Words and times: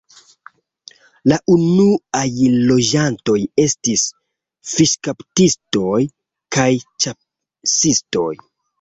La 1.31 1.37
unuaj 1.55 2.23
loĝantoj 2.71 3.37
estis 3.67 4.07
fiŝkaptistoj 4.73 6.03
kaj 6.59 6.69
ĉasistoj. 7.07 8.31